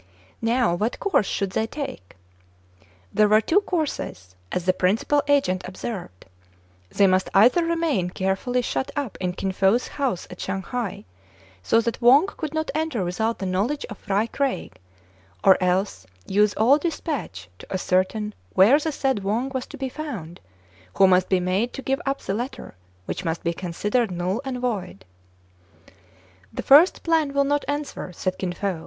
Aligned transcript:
Now 0.41 0.73
what 0.73 0.99
course 0.99 1.27
should 1.27 1.51
they 1.51 1.67
take} 1.67 2.15
There 3.13 3.27
were 3.29 3.39
two 3.39 3.61
courses, 3.61 4.35
as 4.51 4.65
tHe 4.65 4.75
principal 4.79 5.21
agent 5.27 5.61
observed: 5.67 6.25
they 6.89 7.05
must 7.05 7.29
either 7.35 7.63
remain 7.63 8.09
carefully 8.09 8.63
shut 8.63 8.89
up 8.95 9.15
in 9.21 9.33
Kin 9.33 9.51
Fo* 9.51 9.75
s 9.75 9.87
house 9.89 10.25
at 10.31 10.41
Shanghai, 10.41 11.05
so 11.61 11.79
that 11.81 12.01
Wang 12.01 12.25
could 12.35 12.51
not 12.51 12.71
enter 12.73 13.03
without 13.05 13.37
the 13.37 13.45
knowledge 13.45 13.85
of 13.91 13.97
Fry 13.99 14.25
Craig, 14.25 14.79
or 15.43 15.55
else 15.61 16.07
use 16.25 16.55
all 16.55 16.79
despatch 16.79 17.47
to 17.59 17.71
ascertain 17.71 18.33
where 18.55 18.79
the 18.79 18.91
said 18.91 19.23
Wang 19.23 19.49
was 19.49 19.67
to 19.67 19.77
be 19.77 19.87
found, 19.87 20.39
who 20.95 21.05
must 21.05 21.29
be 21.29 21.39
made 21.39 21.73
to 21.73 21.83
give 21.83 22.01
up 22.07 22.21
the 22.21 22.33
letter, 22.33 22.73
which 23.05 23.23
must 23.23 23.43
be 23.43 23.53
considered 23.53 24.09
null 24.09 24.41
and 24.45 24.57
void." 24.61 25.05
The 26.55 26.63
first 26.63 27.03
plan 27.03 27.33
will 27.35 27.43
not 27.43 27.63
answer," 27.67 28.11
said 28.13 28.39
Kin 28.39 28.53
Fo. 28.53 28.79